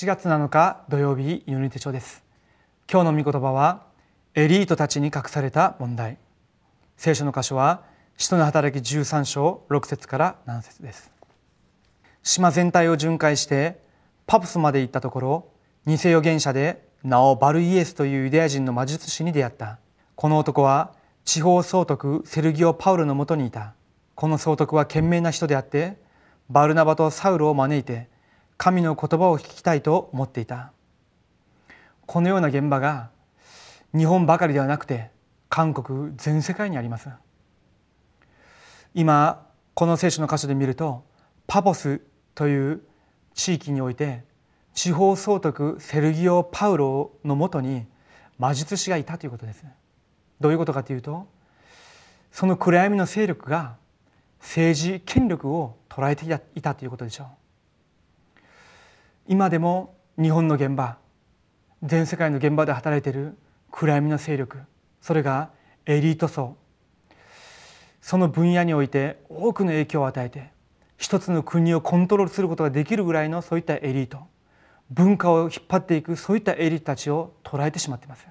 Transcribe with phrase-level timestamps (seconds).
[0.00, 2.24] 8月7日土曜日祈り手帳です。
[2.90, 3.82] 今日の御言葉は
[4.34, 6.16] エリートたちに隠された問題。
[6.96, 7.82] 聖書の箇所は
[8.16, 11.10] 使徒の働き13章6節から7節です。
[12.22, 13.78] 島全体を巡回して
[14.26, 15.48] パプスまで行ったところ
[15.86, 19.80] 偽預言者で名をバルイエスというユダヤ人の魔術師に出会った。
[20.16, 20.94] この男は
[21.26, 23.74] 地方総督セルギオ・パウルのもとにいた。
[24.14, 25.98] この総督は賢明な人であって
[26.48, 28.08] バルナバとサウルを招いて
[28.62, 30.72] 神の言葉を聞きたいと思っていた。
[32.04, 33.08] このような現場が
[33.96, 35.08] 日本ばかりではなくて
[35.48, 37.08] 韓国全世界にあります。
[38.92, 41.06] 今この聖書の箇所で見ると
[41.46, 42.02] パポス
[42.34, 42.82] という
[43.32, 44.24] 地域において
[44.74, 47.86] 地方総督セルギオ・パウロのもとに
[48.36, 49.64] 魔術師がいたということです。
[50.38, 51.26] どういうことかというと
[52.30, 53.76] その暗闇の勢力が
[54.38, 57.39] 政治権力を捉えていたということでしょう。
[59.30, 60.98] 今でも日本の現場
[61.84, 63.38] 全世界の現場で働いている
[63.70, 64.58] 暗闇の勢力
[65.00, 65.50] それが
[65.86, 66.56] エリート層
[68.00, 70.50] その分野において多くの影響を与えて
[70.96, 74.18] 一つの国をコントロールすることができるぐらいのそういったエリート
[74.90, 78.26] 文化を引っ張っていくそういったエリートたちを捉えてしまっています。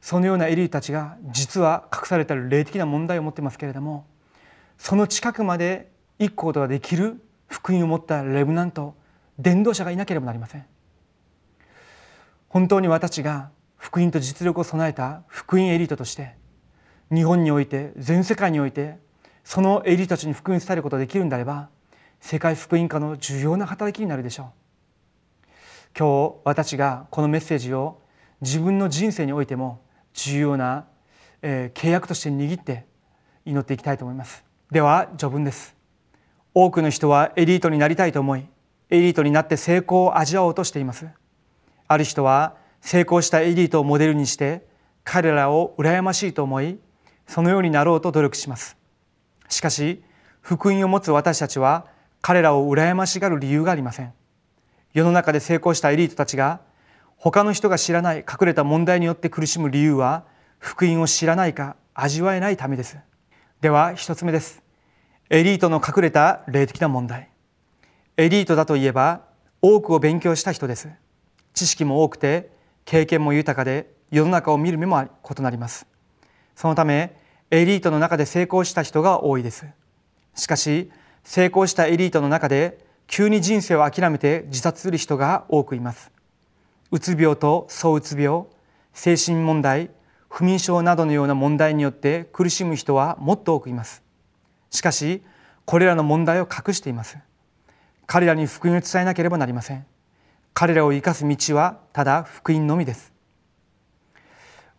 [0.00, 4.04] そのようなエリートたちが実は隠された霊的な問題を持っていますけれども
[4.78, 8.96] その近くまで行くことができる福音を持ったレブナント
[9.38, 10.66] 伝道者がいなければなりません。
[12.48, 16.34] 本当に私が福音と実力を備えた福音エリートとして
[17.12, 18.98] 日本において全世界において
[19.42, 21.68] そのエリートたちに福音伝えることができるんであれば
[22.20, 24.46] 世界福音化の重要な働きになるでしょう。
[25.98, 28.00] 今日私がこのメッセージを
[28.40, 30.86] 自分の人生においても重要な、
[31.42, 32.86] えー、契約として握って
[33.44, 34.44] 祈っていきたいと思います。
[34.70, 35.76] では序文です。
[36.54, 38.46] 多くの人はエリートになりたいと思い
[38.94, 41.08] エリートになって成功を味わおうとしています。
[41.88, 44.66] ある人は成功したエリートをモデルにして
[45.02, 46.78] 彼らを羨ましいと思い
[47.26, 48.76] そのようになろうと努力します。
[49.48, 50.02] しかし
[50.40, 51.86] 福音を持つ私たちは
[52.20, 54.12] 彼らを羨ましがる理由がありません。
[54.92, 56.60] 世の中で成功したエリートたちが
[57.16, 60.24] 他の人が知らない隠れた問題によって苦しむ理由は
[60.58, 62.96] 福音を知らないか味わえないためです。
[63.60, 64.62] では一つ目です。
[65.30, 67.33] エリートの隠れた霊的な問題。
[68.16, 69.22] エリートだといえば
[69.60, 70.88] 多くを勉強した人です。
[71.52, 72.52] 知識も多くて
[72.84, 75.86] 経験も豊かで世の中を見る目も異なります。
[76.54, 77.16] そのため
[77.50, 79.66] エリートの中で成功した人が多いです。
[80.36, 80.92] しかし
[81.24, 86.12] 成功したエリートの中で急に人生を諦めて自殺する人が多くいます。
[86.92, 88.44] うつ病と躁うつ病
[88.92, 89.90] 精神問題
[90.28, 94.04] 不眠症などのような問題によって苦しむ人はもっと多くいます。
[94.70, 95.24] しかし
[95.64, 97.18] これらの問題を隠しています。
[98.06, 99.86] 彼らに福音を伝えなければなりません。
[100.52, 103.12] 彼らを生かす道はただ福音のみです。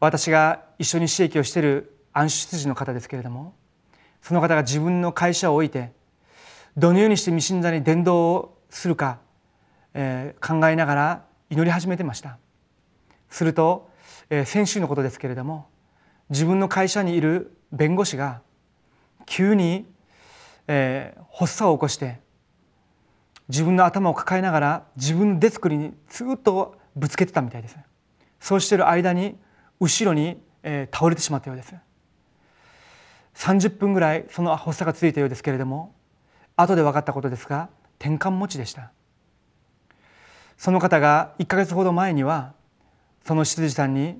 [0.00, 3.54] 私が一緒に刺激をしている安出児の方ですけれども
[4.20, 5.92] その方が自分の会社を置いて
[6.76, 9.18] どのようにして未信者に伝道をするか、
[9.94, 12.38] えー、考えながら祈り始めてました。
[13.30, 13.90] すると、
[14.28, 15.68] えー、先週のことですけれども
[16.30, 18.42] 自分の会社にいる弁護士が
[19.24, 19.86] 急に、
[20.66, 22.21] えー、発作を起こして
[23.52, 27.76] 自分の頭を抱えながら自分のデスクにずっとぶつけてたみたいです。
[28.40, 29.36] そうしている間に
[29.78, 31.74] 後ろに、えー、倒れてしまったようです。
[33.34, 35.94] 30分ぐらいその発作が続いたようですけれども
[36.56, 37.68] 後で分かったことですが
[37.98, 38.90] 転換持ちでした。
[40.56, 42.54] その方が1か月ほど前には
[43.22, 44.18] その執事さんに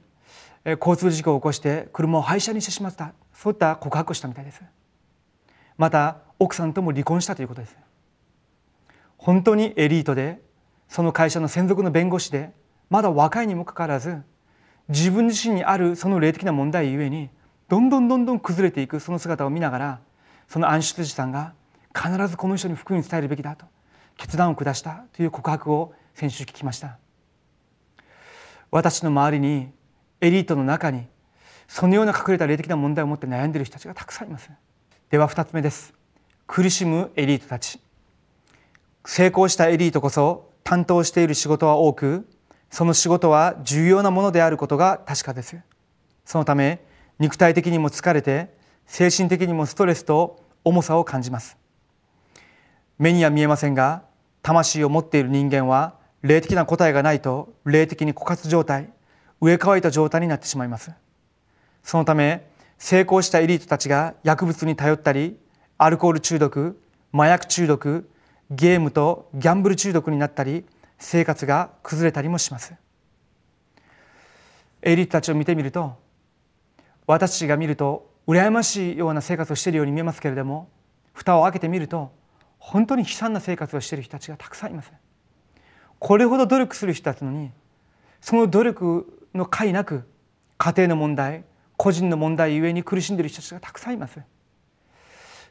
[0.66, 3.14] 交通事故を起こして車を廃車にしてしまった。
[3.32, 4.60] そういった告白をしたみたいです。
[5.78, 7.78] また奥さんとも離婚したということです。
[9.22, 10.42] 本当にエリートで
[10.88, 12.50] その会社の専属の弁護士で
[12.90, 14.20] まだ若いにもかかわらず
[14.88, 17.30] 自分自身にあるその霊的な問題ゆえに
[17.68, 20.00] どんどんどんどん崩れていくその姿を見ながら
[20.48, 21.54] その安出さんが
[21.94, 23.64] 必ずこの人に福音伝えるべきだと
[24.16, 26.98] 決断を下したという告白を先週聞きました。
[28.72, 29.68] 私の周りに
[30.20, 31.06] エリートの中に
[31.68, 34.50] そのような隠れた霊的な問題を持って悩んでいる人たちがたくさんいます。
[35.10, 35.94] では2つ目です。
[36.48, 37.78] 苦しむエリートたち。
[39.04, 42.28] 成功したエリートこそ担当している仕事は多く
[42.70, 45.58] その仕事は重要なものであることが確かです。
[46.24, 46.80] そのため
[47.18, 48.54] 肉体的にも疲れて
[48.86, 51.56] 精神的にもストレスと重さを感じます。
[52.98, 54.04] 目には見えませんが
[54.42, 58.90] 魂を持っている人間は霊的な答えがないと霊的に枯渇状態
[59.40, 60.92] 植え替えた状態になってしまいます。
[61.82, 62.46] そのため
[62.78, 65.36] 成功したエリートたちが薬物に頼ったり
[65.78, 66.80] アルコール中毒
[67.12, 68.08] 麻薬中毒
[68.54, 70.66] ゲームとギャンブル中毒になったり
[70.98, 72.74] 生活が崩れたりもします。
[74.82, 75.96] エリートたちを見てみると
[77.06, 80.68] 私たちが見ると羨ましいような生活をしているように見えますけれども
[81.14, 82.12] 蓋を開けてみると
[82.58, 84.92] 本当に悲惨な生活をしている人たちがたくさんいます。
[85.98, 87.50] これほど努力する人たちのに
[88.20, 90.04] その努力の甲斐なく
[90.58, 91.44] 家庭の問題
[91.78, 94.20] 個人の問題ゆえに苦しんでいる人たちがたくさんいます。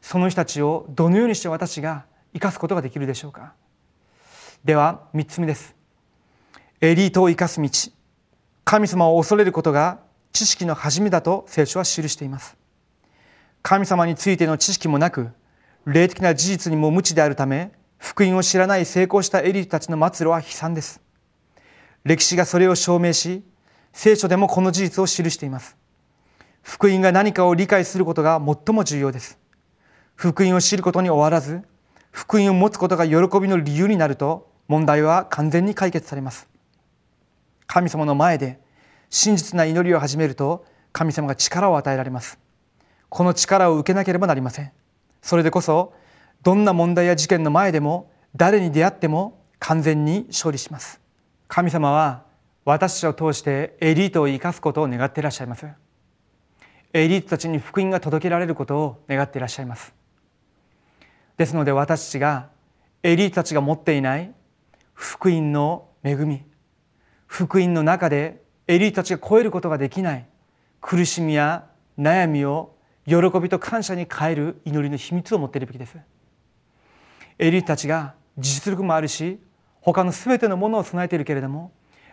[0.02, 3.54] その人たちをどのようにして私が生かすことができるでしょうか？
[4.64, 5.76] では3つ目です。
[6.80, 7.70] エリートを生かす道。
[8.64, 10.00] 神様を恐れることが
[10.32, 12.56] 知識の始めだと聖書は記しています。
[13.62, 15.30] 神様についての知識もなく
[15.86, 21.02] 霊的な事実にも無知であるため福音を知らない成功したエリートたちの末路は悲惨です。
[22.04, 23.44] 歴史がそれを証明し
[23.94, 25.76] 聖書でもこの事実を記しています。
[26.64, 29.38] 福音が何かを理解することが最も重要です。
[30.16, 31.62] 福音を知ることに終わらず
[32.12, 36.48] 福音を持つことが喜びの理由になると問題は完全に解決されます。
[37.68, 38.60] 神様の前で
[39.10, 42.38] 真実な祈りを始めると神様が力を与えられます。
[43.10, 44.72] この力を受けなければなりません。
[45.22, 45.94] それでこそ
[46.44, 51.00] どんな問題や事件の前でも誰に出会っても完全に勝利します。
[51.48, 52.24] 神様は
[52.64, 55.68] 私たちを通してエリートを生かすことを願っていらっしゃいます。
[56.94, 59.94] エリートたちに福音が届けられることを願っていらっしゃいます。
[61.42, 62.50] ですので私たちが
[63.02, 64.32] エリートたちが持っていない
[64.94, 66.44] 福音の恵み
[67.26, 70.28] 福音の中でエリートたちが超えることができない
[70.82, 71.66] 苦しみや
[71.98, 72.76] 悩みを
[73.08, 75.98] 喜びと感謝に変える祈りの秘密を持っているべきです。
[77.40, 79.40] エリートたちが実力もあるし
[79.82, 81.72] 他の全てのものを備えているけれども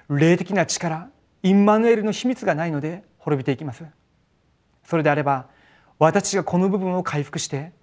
[0.09, 1.11] 霊的な力
[1.43, 3.85] インマヌエルの秘密がないので滅びていきます。
[4.85, 5.49] それであれば
[5.99, 7.77] 私がこの部分を回復して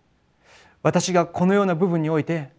[0.85, 2.51] 私がこのような部分において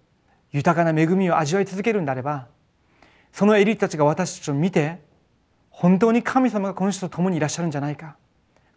[0.51, 2.49] 豊かな恵みを味わい続けるんであれば
[3.31, 4.99] そのエリートたちが私たちを見て
[5.71, 8.17] 本当に神様がこの人と共にいらっしゃるんじゃないか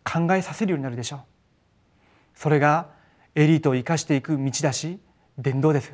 [0.03, 1.19] 考えさせるようになるでしょう。
[2.35, 2.89] それが
[3.33, 4.99] エリートを生かしていく道だし
[5.39, 5.93] 伝道です。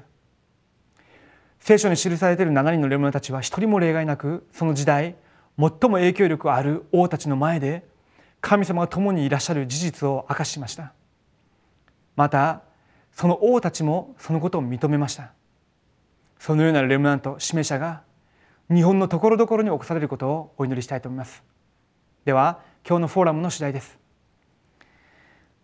[1.62, 5.16] 聖書に記されている7人のレモンたちは一人も例外なくその時代
[5.58, 7.86] 最も影響力ある王たちの前で
[8.42, 10.92] 神様が共にいらっしゃる事実を明かしました。
[12.18, 12.65] また
[13.16, 15.32] その王たちもそのことを認めました。
[16.38, 18.04] そのようなレムナント指名者が
[18.70, 21.42] 日本のところどころに起こされることをお祈りしたいと思います。
[22.26, 23.98] では今日のフォーラムの次第です。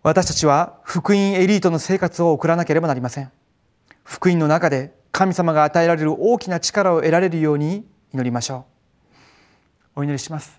[0.01, 3.31] 私たちは福音エリートの生活を送らなければなりません。
[4.03, 8.65] 福音の中で神様が与えられる大きな力を得られるように祈りましょ
[9.95, 10.00] う。
[10.00, 10.57] お祈りします。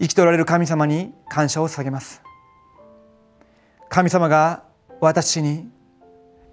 [0.00, 2.22] 生きておられる神様に感謝を捧げます。
[3.90, 4.64] 神様が
[5.04, 5.68] 私に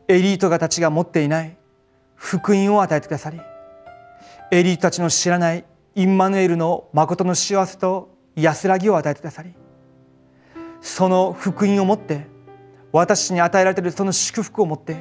[0.09, 1.57] エリートがたちが持っていない
[2.15, 3.39] 福音を与えてくださり
[4.51, 5.63] エリートたちの知らない
[5.95, 9.53] インマヌエルの誠の幸せと安らぎを与えてくださり
[10.81, 12.27] その福音を持って
[12.91, 14.97] 私に与えられているその祝福を持って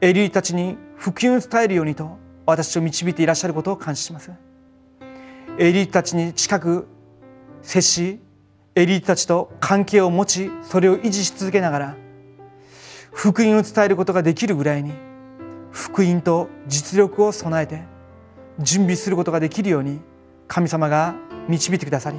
[0.00, 4.32] エリートたちに福音を伝えるようにと私を導いていらっしゃることを感謝します。
[5.58, 6.88] エリートたちに近く
[7.62, 8.20] 接し
[8.74, 12.03] エリートたちと関係を持ちそれを維持し続けながら
[13.14, 14.92] 福音を伝えることができるぐらいに
[15.70, 17.82] 福音と実力を備えて
[18.58, 20.00] 準備することができるように
[20.46, 21.14] 神様が
[21.48, 22.18] 導いてくださり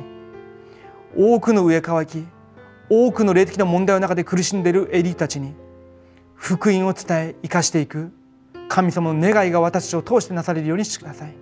[1.16, 2.26] 多くの上乾き
[2.90, 5.54] 多くの霊的な問題の中で苦しんでいるエリートたちに
[6.36, 8.12] 福音を伝え生かしていく
[8.68, 11.36] 神様の願いが私たちを通してなされるようにしてください。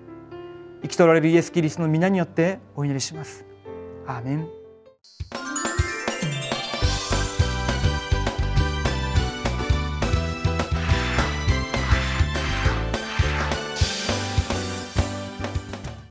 [0.81, 3.45] 生きとられるイエス・キリストの皆によってお祈りします。
[4.05, 4.62] アーメン。